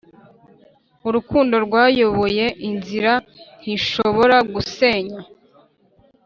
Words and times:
urukundo 1.07 1.55
rwayoboye 1.65 2.45
inzira. 2.69 3.13
ntishobora 3.61 4.37
gusenya 4.53 5.19